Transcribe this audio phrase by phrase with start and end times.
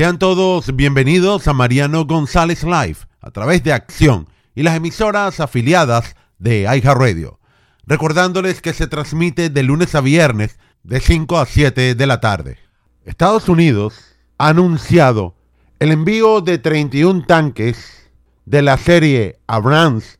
[0.00, 6.16] Sean todos bienvenidos a Mariano González Live a través de Acción y las emisoras afiliadas
[6.38, 7.38] de Radio.
[7.84, 12.56] Recordándoles que se transmite de lunes a viernes de 5 a 7 de la tarde.
[13.04, 15.34] Estados Unidos ha anunciado
[15.80, 18.10] el envío de 31 tanques
[18.46, 20.18] de la serie Abrams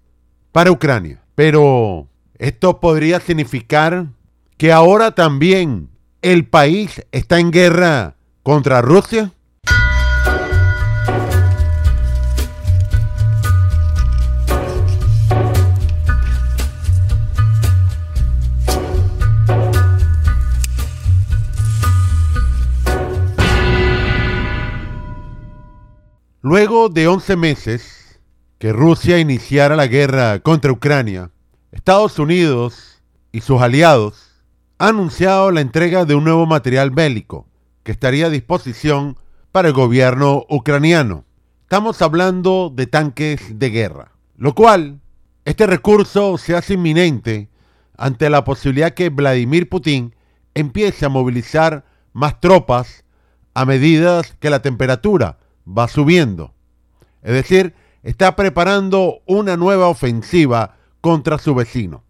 [0.52, 1.24] para Ucrania.
[1.34, 2.06] Pero
[2.36, 4.08] esto podría significar
[4.58, 5.88] que ahora también
[6.20, 9.32] el país está en guerra contra Rusia.
[26.50, 28.20] Luego de 11 meses
[28.58, 31.30] que Rusia iniciara la guerra contra Ucrania,
[31.70, 34.42] Estados Unidos y sus aliados
[34.76, 37.46] han anunciado la entrega de un nuevo material bélico
[37.84, 39.16] que estaría a disposición
[39.52, 41.24] para el gobierno ucraniano.
[41.62, 45.00] Estamos hablando de tanques de guerra, lo cual
[45.44, 47.48] este recurso se hace inminente
[47.96, 50.16] ante la posibilidad que Vladimir Putin
[50.54, 53.04] empiece a movilizar más tropas
[53.54, 55.38] a medida que la temperatura
[55.76, 56.54] va subiendo.
[57.22, 62.04] Es decir, está preparando una nueva ofensiva contra su vecino.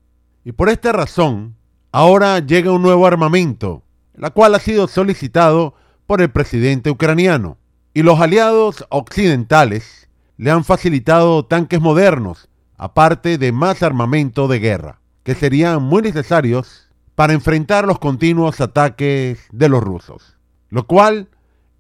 [0.45, 1.57] Y por esta razón,
[1.93, 3.83] ahora llega un nuevo armamento,
[4.15, 5.75] la cual ha sido solicitado
[6.07, 7.59] por el presidente ucraniano.
[7.93, 15.01] Y los aliados occidentales le han facilitado tanques modernos, aparte de más armamento de guerra,
[15.23, 20.39] que serían muy necesarios para enfrentar los continuos ataques de los rusos.
[20.71, 21.29] Lo cual,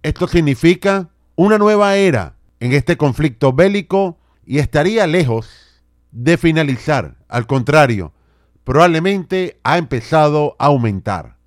[0.02, 1.08] esto significa
[1.42, 5.48] una nueva era en este conflicto bélico y estaría lejos
[6.12, 7.16] de finalizar.
[7.28, 8.12] Al contrario,
[8.62, 11.38] probablemente ha empezado a aumentar.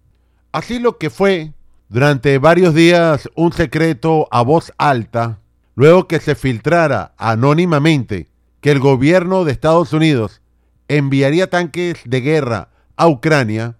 [0.52, 1.53] Así lo que fue
[1.89, 5.41] durante varios días un secreto a voz alta,
[5.75, 10.41] luego que se filtrara anónimamente que el gobierno de Estados Unidos
[10.88, 13.78] enviaría tanques de guerra a Ucrania,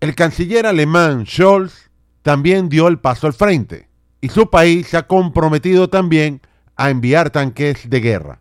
[0.00, 1.90] el canciller alemán Scholz
[2.22, 3.91] también dio el paso al frente
[4.22, 6.40] y su país se ha comprometido también
[6.76, 8.40] a enviar tanques de guerra.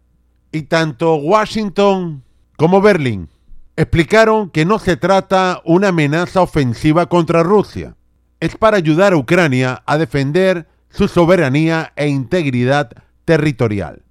[0.51, 2.23] Y tanto Washington
[2.55, 3.29] como Berlín
[3.75, 7.95] explicaron que no se trata una amenaza ofensiva contra Rusia.
[8.39, 12.91] Es para ayudar a Ucrania a defender su soberanía e integridad
[13.25, 14.03] territorial.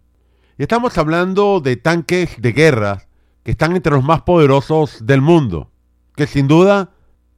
[0.59, 3.03] Y estamos hablando de tanques de guerra
[3.45, 5.71] que están entre los más poderosos del mundo,
[6.17, 6.91] que sin duda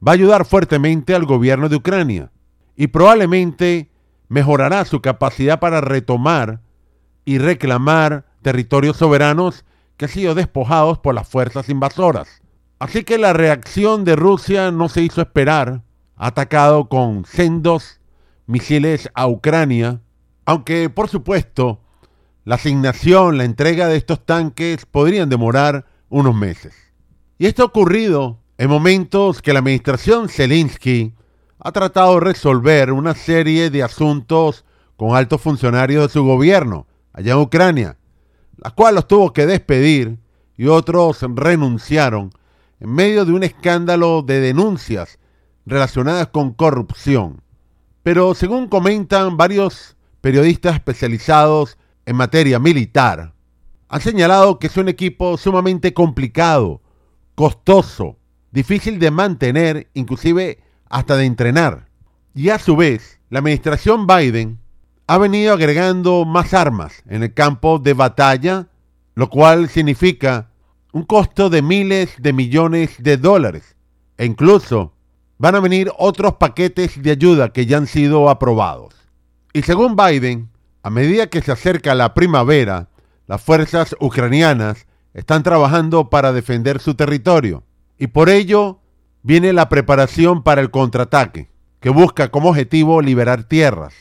[0.05, 2.31] va a ayudar fuertemente al gobierno de Ucrania
[2.75, 3.92] y probablemente
[4.33, 6.59] mejorará su capacidad para retomar
[7.23, 9.63] y reclamar territorios soberanos
[9.95, 12.41] que han sido despojados por las fuerzas invasoras.
[12.79, 15.83] Así que la reacción de Rusia no se hizo esperar,
[16.15, 18.01] atacado con sendos
[18.47, 20.01] misiles a Ucrania,
[20.45, 21.79] aunque por supuesto
[22.43, 26.73] la asignación, la entrega de estos tanques podrían demorar unos meses.
[27.37, 31.13] Y esto ha ocurrido en momentos que la administración Zelensky
[31.63, 34.65] ha tratado de resolver una serie de asuntos
[34.97, 37.97] con altos funcionarios de su gobierno allá en Ucrania,
[38.57, 40.19] la cual los tuvo que despedir
[40.57, 42.31] y otros renunciaron
[42.81, 45.19] en medio de un escándalo de denuncias
[45.65, 47.41] relacionadas con corrupción.
[48.03, 53.33] Pero según comentan varios periodistas especializados en materia militar,
[53.87, 56.81] han señalado que es un equipo sumamente complicado,
[57.35, 58.17] costoso,
[58.51, 60.59] difícil de mantener, inclusive
[60.93, 61.87] hasta de entrenar.
[62.35, 64.59] Y a su vez, la administración Biden
[65.07, 68.67] ha venido agregando más armas en el campo de batalla,
[69.15, 70.51] lo cual significa
[70.91, 73.75] un costo de miles de millones de dólares.
[74.17, 74.93] E incluso
[75.39, 78.93] van a venir otros paquetes de ayuda que ya han sido aprobados.
[79.51, 80.49] Y según Biden,
[80.83, 82.89] a medida que se acerca la primavera,
[83.25, 87.63] las fuerzas ucranianas están trabajando para defender su territorio.
[87.97, 88.82] Y por ello
[89.23, 93.93] viene la preparación para el contraataque, que busca como objetivo liberar tierras.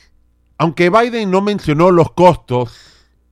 [0.59, 2.77] Aunque Biden no mencionó los costos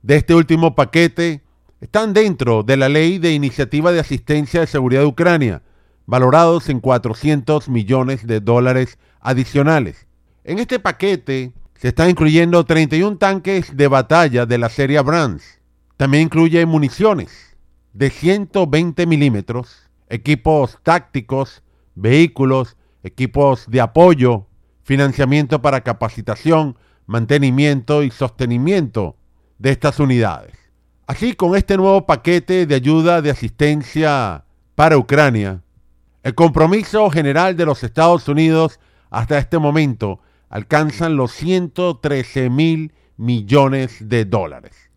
[0.01, 1.43] de este último paquete,
[1.81, 5.61] están dentro de la ley de iniciativa de asistencia de seguridad de Ucrania,
[6.05, 10.07] valorados en 400 millones de dólares adicionales.
[10.43, 15.59] En este paquete se están incluyendo 31 tanques de batalla de la serie Abrams.
[15.97, 17.57] También incluye municiones
[17.93, 21.63] de 120 milímetros, equipos tácticos
[21.95, 24.47] vehículos, equipos de apoyo,
[24.83, 29.15] financiamiento para capacitación, mantenimiento y sostenimiento
[29.59, 30.55] de estas unidades.
[31.07, 34.45] Así, con este nuevo paquete de ayuda de asistencia
[34.75, 35.61] para Ucrania,
[36.23, 38.79] el compromiso general de los Estados Unidos
[39.09, 44.89] hasta este momento alcanzan los 113 mil millones de dólares.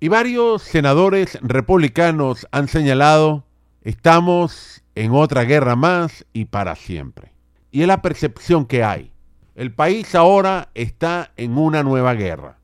[0.00, 3.46] Y varios senadores republicanos han señalado,
[3.82, 7.32] estamos en otra guerra más y para siempre.
[7.70, 9.12] Y es la percepción que hay.
[9.54, 12.58] El país ahora está en una nueva guerra.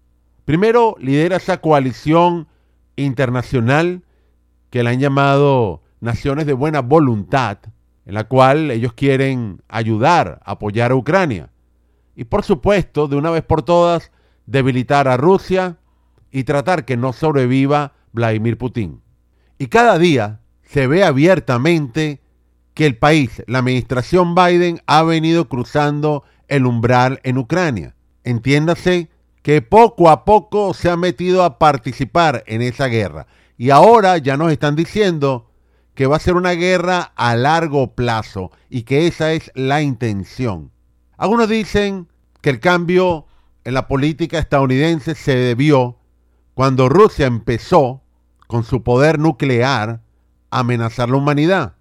[0.44, 2.48] Primero lidera esa coalición
[2.96, 4.02] internacional
[4.70, 7.58] que la han llamado Naciones de Buena Voluntad,
[8.06, 11.50] en la cual ellos quieren ayudar, apoyar a Ucrania.
[12.16, 14.10] Y por supuesto, de una vez por todas,
[14.46, 15.76] debilitar a Rusia
[16.30, 19.00] y tratar que no sobreviva Vladimir Putin.
[19.58, 20.39] Y cada día
[20.72, 22.20] se ve abiertamente
[22.74, 27.96] que el país, la administración Biden, ha venido cruzando el umbral en Ucrania.
[28.22, 29.08] Entiéndase
[29.42, 33.26] que poco a poco se ha metido a participar en esa guerra.
[33.56, 35.50] Y ahora ya nos están diciendo
[35.94, 40.70] que va a ser una guerra a largo plazo y que esa es la intención.
[41.16, 42.06] Algunos dicen
[42.42, 43.26] que el cambio
[43.64, 45.98] en la política estadounidense se debió
[46.54, 48.02] cuando Rusia empezó
[48.46, 50.00] con su poder nuclear
[50.50, 51.74] amenazar la humanidad.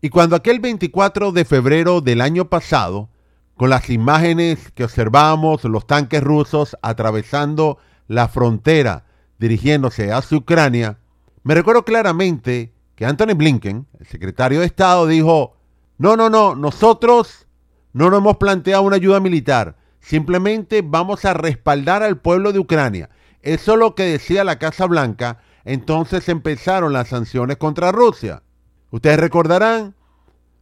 [0.00, 3.08] Y cuando aquel 24 de febrero del año pasado,
[3.56, 7.78] con las imágenes que observamos, los tanques rusos atravesando
[8.08, 9.04] la frontera
[9.38, 10.98] dirigiéndose hacia Ucrania,
[11.44, 15.56] me recuerdo claramente que Anthony Blinken, el secretario de Estado, dijo,
[15.98, 17.46] no, no, no, nosotros
[17.92, 23.10] no nos hemos planteado una ayuda militar, simplemente vamos a respaldar al pueblo de Ucrania.
[23.42, 28.42] Eso es lo que decía la Casa Blanca, entonces empezaron las sanciones contra Rusia.
[28.90, 29.94] Ustedes recordarán,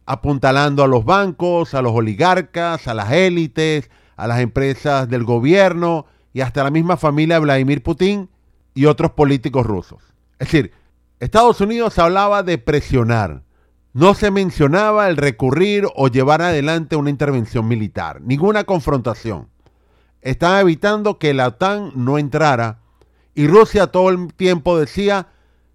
[0.05, 6.05] apuntalando a los bancos, a los oligarcas, a las élites, a las empresas del gobierno
[6.33, 8.29] y hasta la misma familia de Vladimir Putin
[8.73, 10.03] y otros políticos rusos.
[10.39, 10.71] Es decir,
[11.19, 13.43] Estados Unidos hablaba de presionar.
[13.93, 19.49] No se mencionaba el recurrir o llevar adelante una intervención militar, ninguna confrontación.
[20.21, 22.80] Estaban evitando que la OTAN no entrara
[23.35, 25.27] y Rusia todo el tiempo decía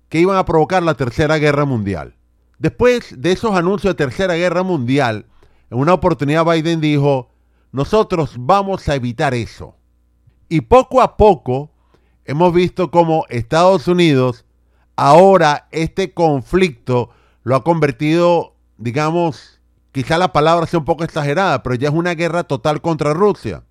[0.09, 2.15] que iban a provocar la Tercera Guerra Mundial.
[2.59, 5.27] Después de esos anuncios de Tercera Guerra Mundial,
[5.71, 7.31] en una oportunidad Biden dijo,
[7.73, 9.77] nosotros vamos a evitar eso.
[10.49, 11.71] Y poco a poco
[12.25, 14.45] hemos visto cómo Estados Unidos
[14.97, 17.11] ahora este conflicto
[17.43, 19.61] lo ha convertido, digamos,
[19.93, 23.63] quizá la palabra sea un poco exagerada, pero ya es una guerra total contra Rusia.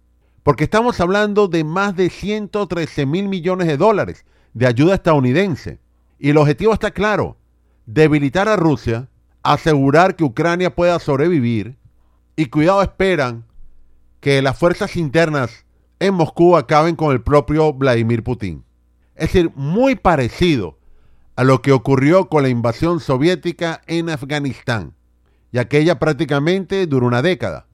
[0.46, 5.80] Porque estamos hablando de más de 113 mil millones de dólares de ayuda estadounidense.
[6.20, 7.36] Y el objetivo está claro,
[7.88, 9.10] debilitar a Rusia,
[9.42, 11.80] asegurar que Ucrania pueda sobrevivir
[12.36, 13.44] y cuidado esperan
[14.20, 15.66] que las fuerzas internas
[15.98, 18.64] en Moscú acaben con el propio Vladimir Putin.
[19.16, 20.78] Es decir, muy parecido
[21.36, 24.94] a lo que ocurrió con la invasión soviética en Afganistán,
[25.52, 27.66] y aquella prácticamente duró una década.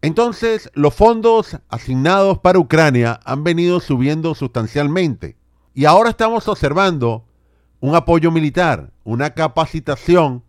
[0.00, 5.36] Entonces, los fondos asignados para Ucrania han venido subiendo sustancialmente,
[5.74, 7.24] y ahora estamos observando
[7.80, 10.44] un apoyo militar, una capacitación,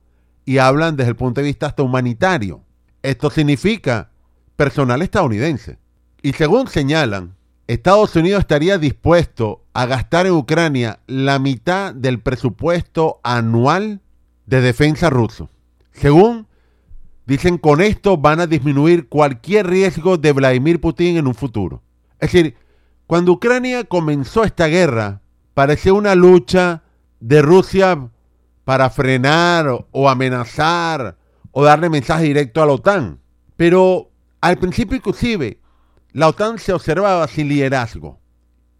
[0.46, 2.64] y hablan desde el punto de vista hasta humanitario.
[3.04, 4.10] Esto significa
[4.56, 5.78] personal estadounidense.
[6.22, 7.36] Y según señalan,
[7.68, 14.02] Estados Unidos estaría dispuesto a gastar en Ucrania la mitad del presupuesto anual
[14.48, 15.50] de defensa ruso.
[15.92, 16.48] Según
[17.30, 21.84] dicen, con esto van a disminuir cualquier riesgo de Vladimir Putin en un futuro.
[22.20, 22.56] Es decir,
[23.06, 25.22] cuando Ucrania comenzó esta guerra,
[25.54, 26.82] parecía una lucha
[27.20, 28.10] de Rusia
[28.64, 31.18] para frenar o amenazar
[31.52, 33.20] o darle mensaje directo a la OTAN.
[33.56, 34.10] Pero
[34.42, 35.60] al principio inclusive
[36.12, 38.20] la OTAN se observaba sin liderazgo.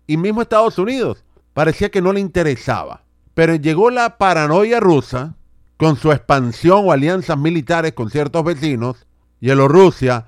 [0.08, 3.04] Y mismo Estados Unidos parecía que no le interesaba.
[3.36, 5.36] Pero llegó la paranoia rusa
[5.80, 9.08] con su expansión o alianzas militares con ciertos vecinos.
[9.40, 10.28] Bielorrusia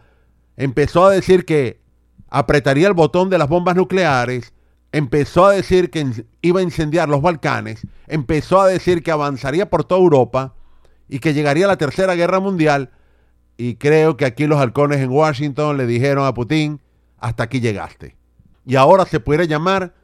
[0.55, 1.81] empezó a decir que
[2.29, 4.53] apretaría el botón de las bombas nucleares,
[4.93, 9.83] empezó a decir que iba a incendiar los Balcanes, empezó a decir que avanzaría por
[9.83, 10.55] toda Europa
[11.09, 12.91] y que llegaría la Tercera Guerra Mundial.
[13.57, 16.79] Y creo que aquí los halcones en Washington le dijeron a Putin,
[17.17, 18.15] hasta aquí llegaste.
[18.65, 19.95] Y ahora se puede llamar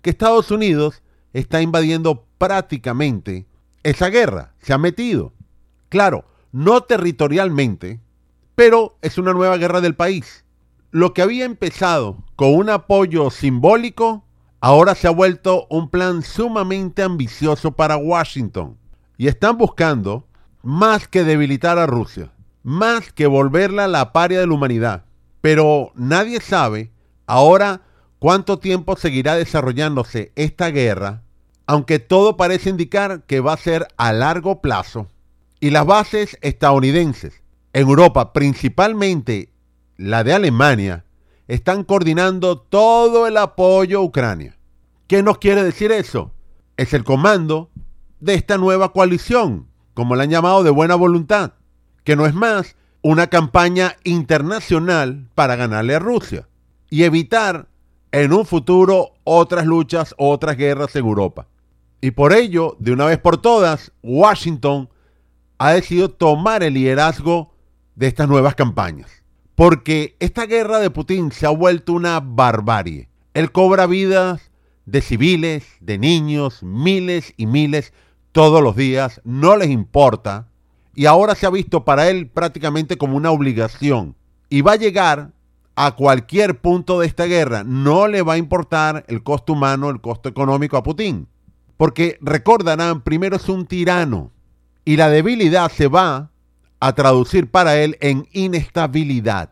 [0.00, 1.02] que Estados Unidos
[1.34, 3.44] está invadiendo prácticamente
[3.84, 5.32] esa guerra, se ha metido.
[5.88, 8.00] Claro, no territorialmente,
[8.54, 10.44] pero es una nueva guerra del país.
[10.90, 14.24] Lo que había empezado con un apoyo simbólico,
[14.60, 18.78] ahora se ha vuelto un plan sumamente ambicioso para Washington.
[19.16, 20.26] Y están buscando
[20.62, 25.04] más que debilitar a Rusia, más que volverla la paria de la humanidad.
[25.40, 26.90] Pero nadie sabe
[27.26, 27.82] ahora
[28.18, 31.23] cuánto tiempo seguirá desarrollándose esta guerra,
[31.66, 35.08] aunque todo parece indicar que va a ser a largo plazo.
[35.60, 37.42] Y las bases estadounidenses
[37.72, 39.50] en Europa, principalmente
[39.96, 41.04] la de Alemania,
[41.48, 44.56] están coordinando todo el apoyo a Ucrania.
[45.06, 46.32] ¿Qué nos quiere decir eso?
[46.76, 47.70] Es el comando
[48.20, 51.52] de esta nueva coalición, como la han llamado de buena voluntad,
[52.04, 56.48] que no es más una campaña internacional para ganarle a Rusia
[56.88, 57.68] y evitar
[58.12, 61.48] en un futuro otras luchas, otras guerras en Europa.
[62.04, 64.90] Y por ello, de una vez por todas, Washington
[65.56, 67.54] ha decidido tomar el liderazgo
[67.94, 69.10] de estas nuevas campañas.
[69.54, 73.08] Porque esta guerra de Putin se ha vuelto una barbarie.
[73.32, 74.50] Él cobra vidas
[74.84, 77.94] de civiles, de niños, miles y miles
[78.32, 80.48] todos los días, no les importa.
[80.94, 84.14] Y ahora se ha visto para él prácticamente como una obligación.
[84.50, 85.32] Y va a llegar
[85.74, 87.64] a cualquier punto de esta guerra.
[87.64, 91.28] No le va a importar el costo humano, el costo económico a Putin.
[91.76, 94.30] Porque recordarán, primero es un tirano.
[94.84, 96.30] Y la debilidad se va
[96.80, 99.50] a traducir para él en inestabilidad.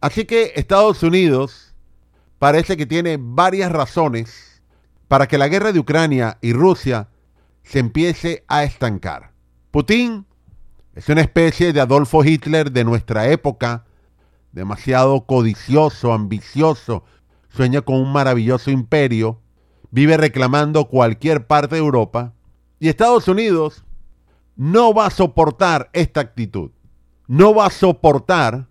[0.00, 1.74] Así que Estados Unidos
[2.38, 4.60] parece que tiene varias razones
[5.06, 7.08] para que la guerra de Ucrania y Rusia
[7.62, 9.30] se empiece a estancar.
[9.70, 10.26] Putin
[10.94, 13.84] es una especie de Adolfo Hitler de nuestra época,
[14.52, 17.04] demasiado codicioso, ambicioso,
[17.50, 19.41] sueña con un maravilloso imperio,
[19.92, 22.32] vive reclamando cualquier parte de Europa,
[22.80, 23.84] y Estados Unidos
[24.56, 26.72] no va a soportar esta actitud.
[27.28, 28.66] No va a soportar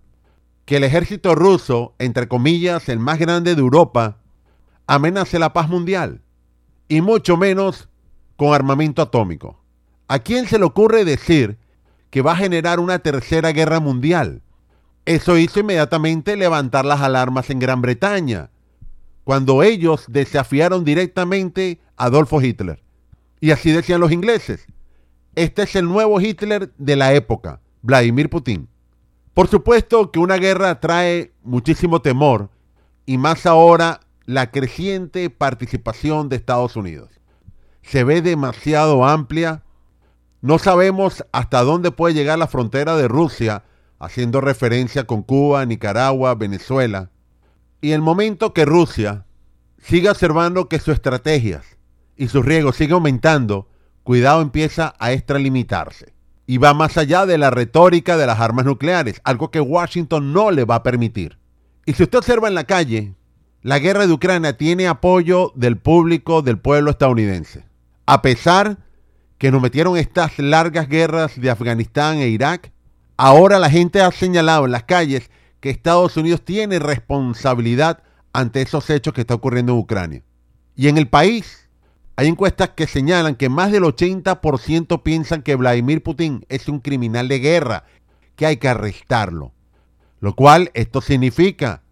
[0.66, 4.18] que el ejército ruso, entre comillas, el más grande de Europa,
[4.86, 6.20] amenace la paz mundial.
[6.88, 7.88] Y mucho menos
[8.36, 9.58] con armamento atómico.
[10.08, 11.56] ¿A quién se le ocurre decir
[12.10, 14.42] que va a generar una tercera guerra mundial?
[15.04, 18.50] Eso hizo inmediatamente levantar las alarmas en Gran Bretaña,
[19.24, 22.82] cuando ellos desafiaron directamente a Adolfo Hitler.
[23.40, 24.66] Y así decían los ingleses.
[25.34, 28.68] Este es el nuevo Hitler de la época, Vladimir Putin.
[29.34, 32.50] Por supuesto que una guerra trae muchísimo temor
[33.06, 37.08] y más ahora la creciente participación de Estados Unidos.
[37.82, 39.62] Se ve demasiado amplia.
[40.40, 43.64] No sabemos hasta dónde puede llegar la frontera de Rusia,
[43.98, 47.10] haciendo referencia con Cuba, Nicaragua, Venezuela.
[47.84, 49.26] Y el momento que Rusia
[49.78, 51.64] siga observando que sus estrategias
[52.16, 53.68] y sus riesgos siguen aumentando,
[54.04, 56.14] cuidado empieza a extralimitarse.
[56.46, 60.52] Y va más allá de la retórica de las armas nucleares, algo que Washington no
[60.52, 61.38] le va a permitir.
[61.84, 63.14] Y si usted observa en la calle,
[63.62, 67.64] la guerra de Ucrania tiene apoyo del público, del pueblo estadounidense.
[68.06, 68.78] A pesar
[69.38, 72.70] que nos metieron estas largas guerras de Afganistán e Irak,
[73.16, 75.30] ahora la gente ha señalado en las calles
[75.62, 78.02] que Estados Unidos tiene responsabilidad
[78.32, 80.22] ante esos hechos que está ocurriendo en Ucrania.
[80.74, 81.70] Y en el país
[82.16, 87.28] hay encuestas que señalan que más del 80% piensan que Vladimir Putin es un criminal
[87.28, 87.84] de guerra,
[88.34, 89.52] que hay que arrestarlo.
[90.18, 91.84] Lo cual esto significa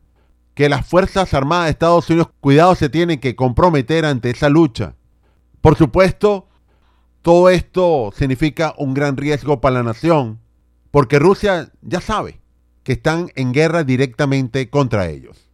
[0.55, 4.97] que las Fuerzas Armadas de Estados Unidos, cuidado, se tienen que comprometer ante esa lucha.
[5.61, 6.49] Por supuesto,
[7.23, 10.41] todo esto significa un gran riesgo para la nación,
[10.91, 12.40] porque Rusia ya sabe
[12.93, 15.50] están en guerra directamente contra ellos.